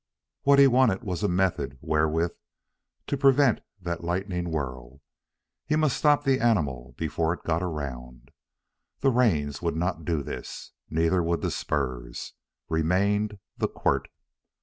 What 0.41 0.57
was 0.57 0.67
wanted 0.67 1.03
was 1.03 1.21
a 1.21 1.27
method 1.27 1.77
wherewith 1.79 2.31
to 3.05 3.17
prevent 3.17 3.61
that 3.79 4.03
lightning 4.03 4.49
whirl. 4.49 5.01
He 5.67 5.75
must 5.75 5.95
stop 5.95 6.23
the 6.23 6.39
animal 6.39 6.95
before 6.97 7.33
it 7.33 7.43
got 7.43 7.61
around. 7.61 8.31
The 9.01 9.11
reins 9.11 9.61
would 9.61 9.75
not 9.75 10.03
do 10.03 10.23
this. 10.23 10.71
Neither 10.89 11.21
would 11.21 11.41
the 11.41 11.51
spurs. 11.51 12.33
Remained 12.67 13.37
the 13.59 13.67
quirt. 13.67 14.07